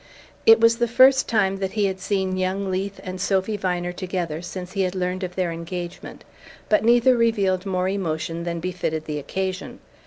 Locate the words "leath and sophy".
2.71-3.55